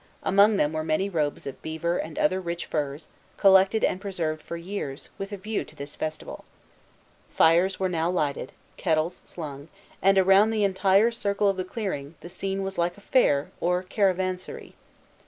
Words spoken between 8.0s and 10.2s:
lighted, kettles slung, and,